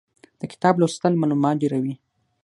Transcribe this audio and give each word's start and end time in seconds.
د 0.39 0.41
کتاب 0.51 0.75
لوستل 0.81 1.13
مالومات 1.21 1.55
ډېروي. 1.61 1.95